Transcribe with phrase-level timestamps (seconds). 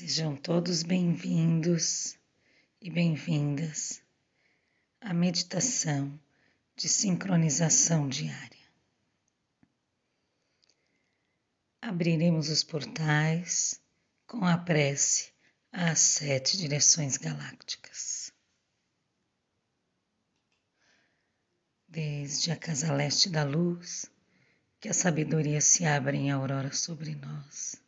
[0.00, 2.16] Sejam todos bem-vindos
[2.80, 4.00] e bem-vindas
[5.00, 6.16] à meditação
[6.76, 8.70] de sincronização diária.
[11.82, 13.80] Abriremos os portais
[14.24, 15.32] com a prece
[15.72, 18.32] às sete direções galácticas.
[21.88, 24.08] Desde a casa leste da luz,
[24.78, 27.87] que a sabedoria se abra em aurora sobre nós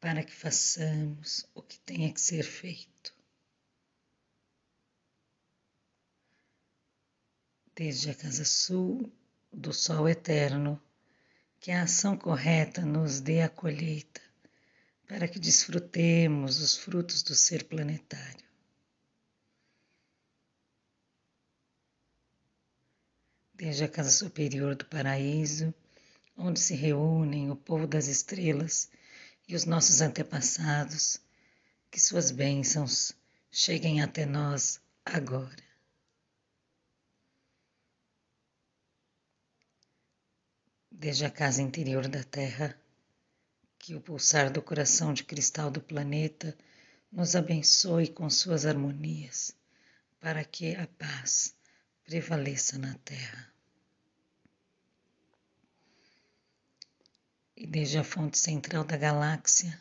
[0.00, 3.14] para que façamos o que tenha que ser feito.
[7.74, 9.12] Desde a casa sul
[9.52, 10.82] do Sol Eterno,
[11.60, 14.22] que a ação correta nos dê a colheita,
[15.06, 18.48] para que desfrutemos os frutos do ser planetário.
[23.52, 25.74] Desde a casa superior do paraíso,
[26.34, 28.90] onde se reúnem o povo das estrelas
[29.50, 31.20] e os nossos antepassados,
[31.90, 33.12] que suas bênçãos
[33.50, 35.64] cheguem até nós agora.
[40.88, 42.80] Desde a casa interior da Terra,
[43.76, 46.56] que o pulsar do coração de cristal do planeta
[47.10, 49.52] nos abençoe com suas harmonias,
[50.20, 51.56] para que a paz
[52.04, 53.49] prevaleça na Terra.
[57.60, 59.78] E desde a fonte central da galáxia,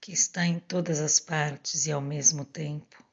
[0.00, 3.04] que está em todas as partes e ao mesmo tempo,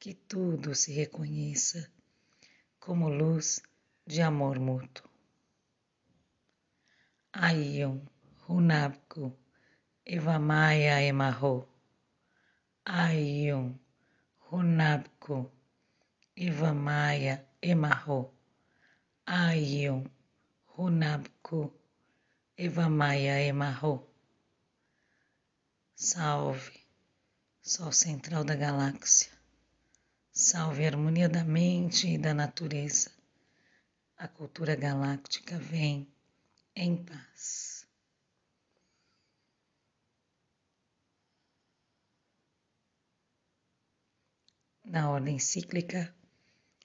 [0.00, 1.88] que tudo se reconheça
[2.80, 3.62] como luz
[4.04, 5.08] de amor mútuo.
[7.32, 8.00] Aion,
[8.48, 9.32] Hunabku,
[10.04, 11.68] Evamaya Emarro.
[12.84, 13.74] Aion,
[14.50, 15.48] Hunabku,
[16.34, 18.34] Evamaya Emarro.
[19.24, 20.04] Aion,
[20.76, 21.79] Hunabku,
[22.62, 24.06] Eva Maia Emarro.
[25.94, 26.78] Salve,
[27.62, 29.32] Sol central da galáxia.
[30.30, 33.10] Salve a harmonia da mente e da natureza.
[34.18, 36.06] A cultura galáctica vem
[36.76, 37.86] em paz.
[44.84, 46.14] Na ordem cíclica,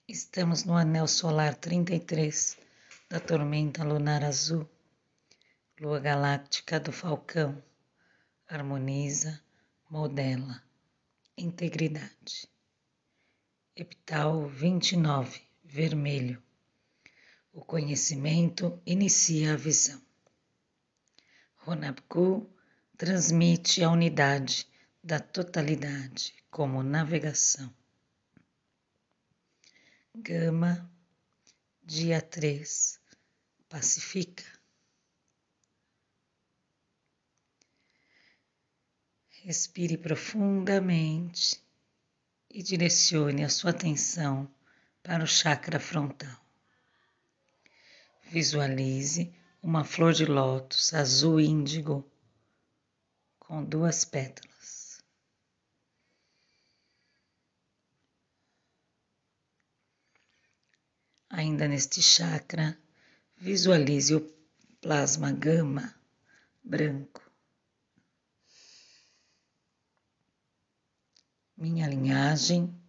[0.07, 2.57] estamos no anel solar 33
[3.09, 4.69] da tormenta lunar azul
[5.77, 7.61] Lua galáctica do Falcão
[8.47, 9.43] harmoniza,
[9.89, 10.63] modela,
[11.37, 12.47] integridade.
[13.75, 16.41] Epital 29, vermelho.
[17.51, 20.01] O conhecimento inicia a visão.
[21.57, 22.49] Ronabku
[22.97, 24.65] transmite a unidade
[25.03, 27.69] da totalidade como navegação.
[30.15, 30.89] Gama,
[31.83, 32.97] dia 3,
[33.67, 34.54] pacifica
[39.45, 41.63] Respire profundamente
[42.49, 44.51] e direcione a sua atenção
[45.03, 46.35] para o chakra frontal.
[48.23, 52.03] Visualize uma flor de lótus azul índigo
[53.37, 54.99] com duas pétalas.
[61.29, 62.75] Ainda neste chakra,
[63.37, 64.21] visualize o
[64.81, 65.93] plasma gama
[66.63, 67.24] branco
[71.67, 72.79] Minha linhagem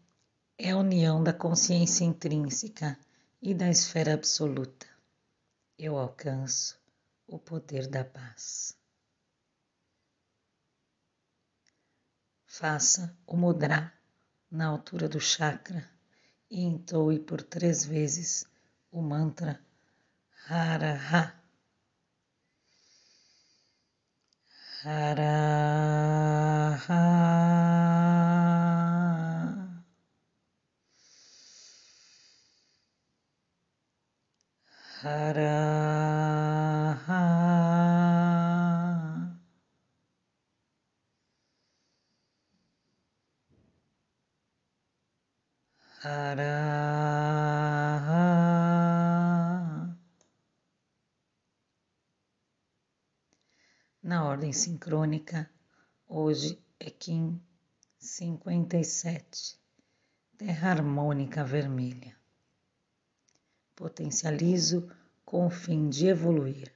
[0.59, 2.99] é a união da consciência intrínseca
[3.41, 4.87] e da esfera absoluta.
[5.79, 6.79] Eu alcanço
[7.27, 8.77] o poder da paz.
[12.45, 13.91] Faça o mudra
[14.51, 15.83] na altura do chakra
[16.51, 18.45] e entoe por três vezes
[18.93, 19.59] o mantra
[20.51, 21.47] Hara Ha.
[54.07, 55.51] Na ordem sincrônica,
[56.07, 57.43] Hoje é Kim
[57.99, 59.59] 57,
[60.39, 62.17] Terra Harmônica Vermelha.
[63.75, 64.89] Potencializo
[65.25, 66.73] com o fim de evoluir,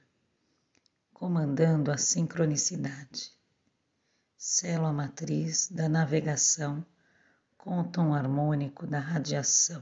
[1.13, 3.31] comandando a sincronicidade.
[4.37, 6.85] Célula matriz da navegação
[7.57, 9.81] com o tom harmônico da radiação.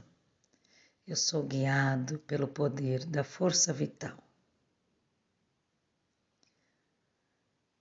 [1.04, 4.29] Eu sou guiado pelo poder da força vital.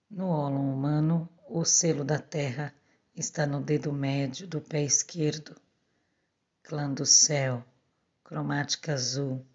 [0.10, 2.74] No ólon humano, o selo da terra
[3.16, 5.56] está no dedo médio do pé esquerdo,
[6.64, 7.64] clã do céu,
[8.24, 9.46] cromática azul,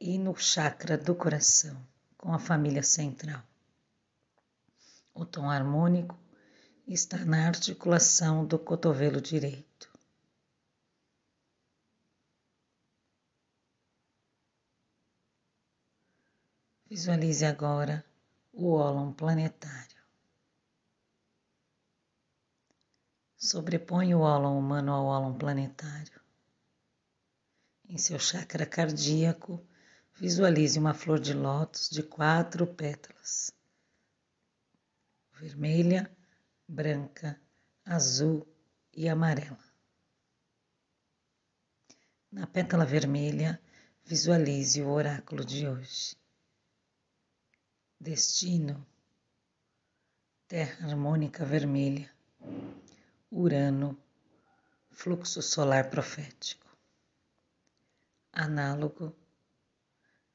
[0.00, 1.76] e no chakra do coração,
[2.16, 3.42] com a família central.
[5.12, 6.16] O tom harmônico
[6.86, 9.92] está na articulação do cotovelo direito.
[16.88, 18.04] Visualize agora
[18.56, 20.02] o ólon planetário.
[23.36, 26.20] Sobrepõe o ólon humano ao ólon planetário.
[27.88, 29.62] Em seu chakra cardíaco,
[30.14, 33.50] visualize uma flor de lótus de quatro pétalas:
[35.32, 36.10] vermelha,
[36.66, 37.38] branca,
[37.84, 38.46] azul
[38.92, 39.58] e amarela.
[42.30, 43.60] Na pétala vermelha,
[44.04, 46.16] visualize o oráculo de hoje.
[48.04, 48.86] Destino,
[50.46, 52.14] Terra harmônica vermelha,
[53.32, 53.96] Urano,
[54.90, 56.68] fluxo solar profético.
[58.30, 59.16] Análogo,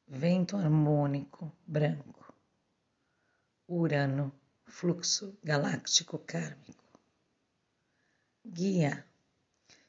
[0.08, 2.34] vento harmônico branco,
[3.68, 4.34] Urano,
[4.66, 7.00] fluxo galáctico kármico.
[8.44, 9.06] Guia,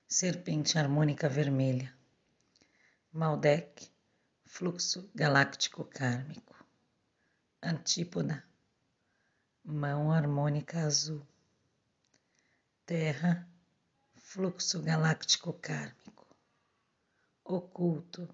[0.07, 1.97] serpente harmônica vermelha,
[3.11, 3.91] Maldek,
[4.45, 6.50] fluxo galáctico kármico.
[7.63, 8.43] Antípoda,
[9.63, 11.21] mão harmônica azul,
[12.87, 13.47] Terra,
[14.15, 16.27] fluxo galáctico kármico,
[17.45, 18.27] oculto,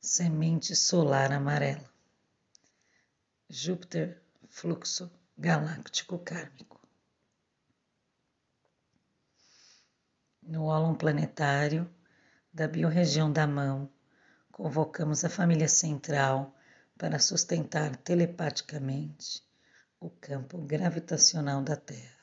[0.00, 1.92] semente solar amarela,
[3.50, 6.80] Júpiter, fluxo galáctico kármico.
[10.40, 11.92] No ólon planetário
[12.52, 13.90] da biorregião da mão,
[14.52, 16.54] convocamos a família central
[16.98, 19.44] para sustentar telepaticamente
[20.00, 22.16] o campo gravitacional da Terra.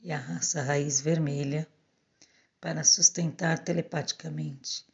[0.00, 1.66] E a raça raiz vermelha
[2.60, 4.84] para sustentar telepaticamente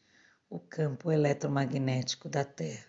[0.48, 2.86] o campo eletromagnético da Terra.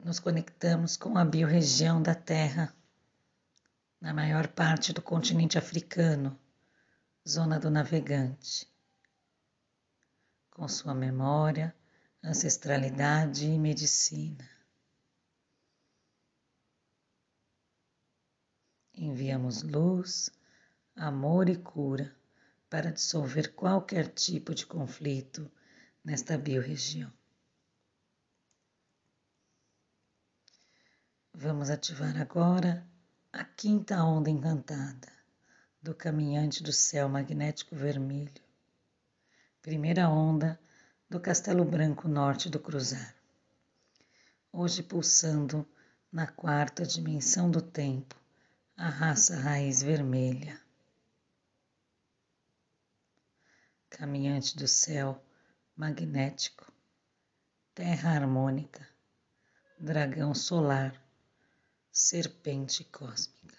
[0.00, 2.74] Nos conectamos com a biorregião da Terra,
[4.00, 6.38] na maior parte do continente africano
[7.26, 8.70] Zona do Navegante,
[10.50, 11.74] com sua memória,
[12.22, 14.46] ancestralidade e medicina.
[18.92, 20.28] Enviamos luz,
[20.94, 22.14] amor e cura
[22.68, 25.50] para dissolver qualquer tipo de conflito
[26.04, 27.10] nesta biorregião.
[31.32, 32.86] Vamos ativar agora
[33.32, 35.13] a quinta onda encantada
[35.84, 38.42] do caminhante do céu magnético vermelho.
[39.60, 40.58] Primeira onda
[41.10, 43.14] do Castelo Branco Norte do Cruzar.
[44.50, 45.68] Hoje pulsando
[46.10, 48.18] na quarta dimensão do tempo,
[48.74, 50.58] a raça raiz vermelha.
[53.90, 55.22] Caminhante do céu
[55.76, 56.72] magnético,
[57.74, 58.88] terra harmônica,
[59.78, 60.98] dragão solar,
[61.92, 63.53] serpente cósmica.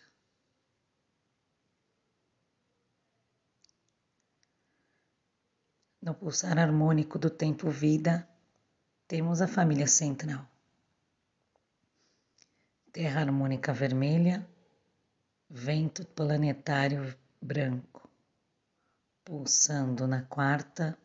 [6.05, 8.29] No pulsar harmônico do tempo vida,
[9.07, 10.47] temos a família central.
[12.91, 14.47] Terra harmônica vermelha,
[15.49, 18.07] vento planetário branco,
[19.23, 20.95] pulsando na quarta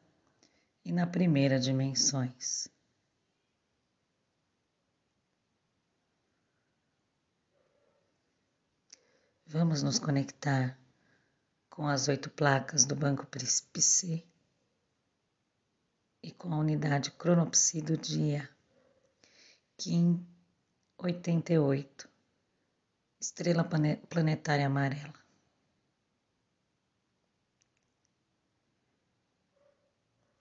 [0.85, 2.69] e na primeira dimensões.
[9.47, 10.79] Vamos nos conectar
[11.71, 13.81] com as oito placas do Banco Príncipe
[16.23, 18.49] e com a unidade cronopsi do dia,
[19.77, 20.27] Kim
[20.99, 22.09] 88,
[23.19, 23.65] estrela
[24.09, 25.15] planetária amarela.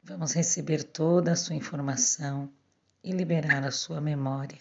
[0.04, 2.52] Vamos receber toda a sua informação
[3.04, 4.60] e liberar a sua memória.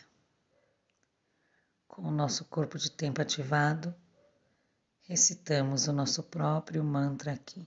[1.87, 3.94] Com o nosso corpo de tempo ativado,
[5.00, 7.66] recitamos o nosso próprio mantra aqui.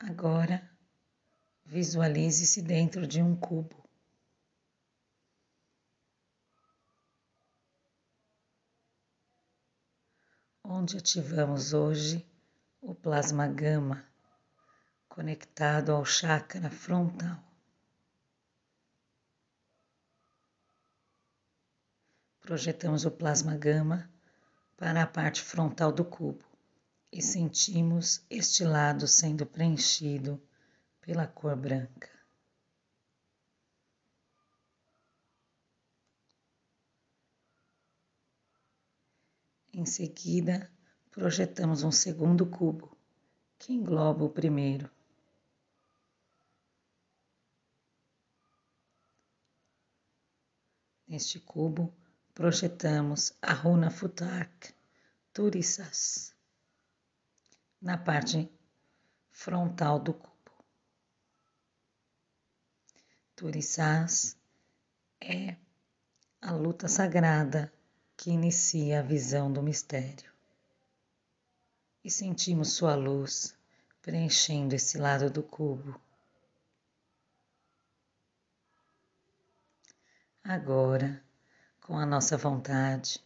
[0.00, 0.62] Agora,
[1.64, 3.84] visualize-se dentro de um cubo.
[10.62, 12.24] Onde ativamos hoje
[12.80, 14.06] o plasma gama
[15.08, 17.42] conectado ao chakra frontal.
[22.38, 24.08] Projetamos o plasma gama
[24.76, 26.47] para a parte frontal do cubo
[27.10, 30.40] e sentimos este lado sendo preenchido
[31.00, 32.10] pela cor branca.
[39.72, 40.70] Em seguida,
[41.10, 42.96] projetamos um segundo cubo
[43.58, 44.90] que engloba o primeiro.
[51.06, 51.94] Neste cubo,
[52.34, 54.74] projetamos a runa Futark
[55.32, 56.36] Turissas
[57.80, 58.50] na parte
[59.30, 60.34] frontal do cubo.
[63.36, 64.36] Turissas
[65.20, 65.56] é
[66.40, 67.72] a luta sagrada
[68.16, 70.32] que inicia a visão do mistério.
[72.02, 73.56] E sentimos sua luz
[74.02, 76.00] preenchendo esse lado do cubo.
[80.42, 81.22] Agora,
[81.82, 83.22] com a nossa vontade,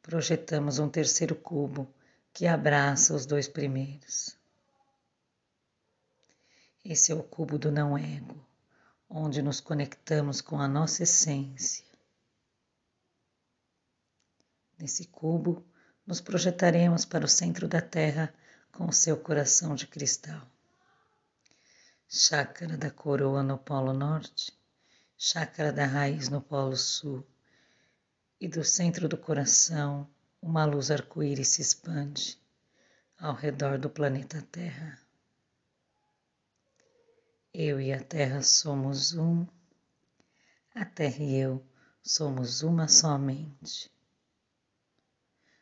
[0.00, 1.92] projetamos um terceiro cubo
[2.32, 4.36] que abraça os dois primeiros.
[6.84, 8.44] Esse é o cubo do não ego,
[9.08, 11.84] onde nos conectamos com a nossa essência.
[14.78, 15.64] Nesse cubo,
[16.06, 18.32] nos projetaremos para o centro da Terra
[18.72, 20.46] com o seu coração de cristal.
[22.08, 24.52] Chácara da coroa no Polo Norte,
[25.18, 27.24] chácara da raiz no Polo Sul,
[28.40, 30.08] e do centro do coração
[30.42, 32.40] uma luz arco-íris se expande
[33.18, 34.98] ao redor do planeta Terra.
[37.52, 39.46] Eu e a Terra somos um,
[40.74, 41.62] a Terra e eu
[42.02, 43.90] somos uma somente.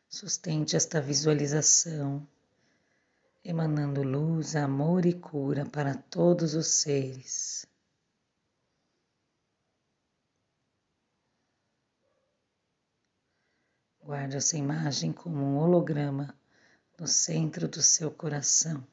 [0.07, 2.25] Sustente esta visualização,
[3.43, 7.68] emanando luz, amor e cura para todos os seres.
[14.09, 16.35] Guarde essa imagem como um holograma
[16.99, 18.83] no centro do seu coração,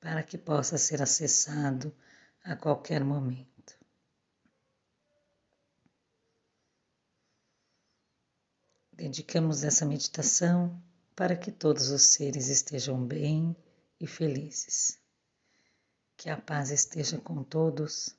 [0.00, 1.94] para que possa ser acessado
[2.42, 3.78] a qualquer momento.
[8.90, 10.82] Dedicamos essa meditação
[11.14, 13.54] para que todos os seres estejam bem
[14.00, 14.98] e felizes.
[16.16, 18.16] Que a paz esteja com todos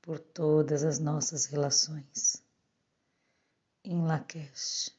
[0.00, 2.42] por todas as nossas relações.
[3.84, 4.98] Em Lakesh.